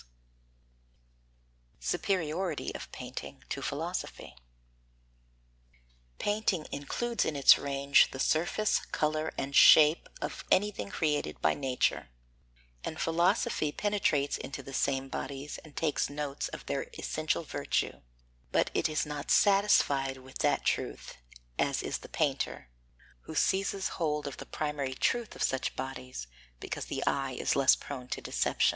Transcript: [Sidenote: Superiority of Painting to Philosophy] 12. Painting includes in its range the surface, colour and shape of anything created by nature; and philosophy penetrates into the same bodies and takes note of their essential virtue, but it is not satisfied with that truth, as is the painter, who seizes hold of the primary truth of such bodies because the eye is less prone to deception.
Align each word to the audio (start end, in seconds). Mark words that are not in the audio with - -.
[Sidenote: 1.77 1.83
Superiority 1.83 2.73
of 2.73 2.91
Painting 2.91 3.43
to 3.49 3.61
Philosophy] 3.61 4.29
12. 6.17 6.17
Painting 6.17 6.67
includes 6.71 7.23
in 7.23 7.35
its 7.35 7.55
range 7.59 8.09
the 8.09 8.17
surface, 8.19 8.79
colour 8.91 9.31
and 9.37 9.55
shape 9.55 10.09
of 10.19 10.43
anything 10.49 10.89
created 10.89 11.39
by 11.39 11.53
nature; 11.53 12.09
and 12.83 12.99
philosophy 12.99 13.71
penetrates 13.71 14.39
into 14.39 14.63
the 14.63 14.73
same 14.73 15.07
bodies 15.07 15.59
and 15.59 15.75
takes 15.77 16.09
note 16.09 16.49
of 16.51 16.65
their 16.65 16.87
essential 16.97 17.43
virtue, 17.43 18.01
but 18.51 18.71
it 18.73 18.89
is 18.89 19.05
not 19.05 19.29
satisfied 19.29 20.17
with 20.17 20.39
that 20.39 20.65
truth, 20.65 21.17
as 21.59 21.83
is 21.83 21.99
the 21.99 22.09
painter, 22.09 22.69
who 23.25 23.35
seizes 23.35 23.89
hold 23.99 24.25
of 24.25 24.37
the 24.37 24.47
primary 24.47 24.95
truth 24.95 25.35
of 25.35 25.43
such 25.43 25.75
bodies 25.75 26.25
because 26.59 26.85
the 26.85 27.05
eye 27.05 27.33
is 27.33 27.55
less 27.55 27.75
prone 27.75 28.07
to 28.07 28.19
deception. 28.19 28.69